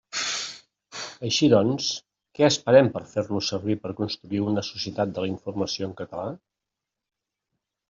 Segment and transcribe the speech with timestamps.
[1.27, 1.89] Així doncs,
[2.39, 6.27] què esperem per fer-los servir per construir una societat de la informació en català?